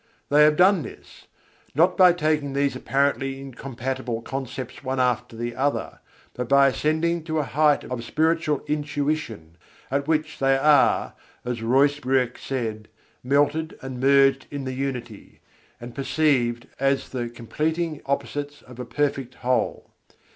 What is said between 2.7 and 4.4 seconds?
apparently incompatible